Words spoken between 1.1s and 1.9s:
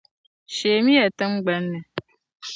tiŋgbani ni.